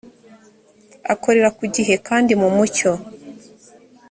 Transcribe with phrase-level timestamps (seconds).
[1.13, 2.91] akorera ku gihe kandi mu mucyo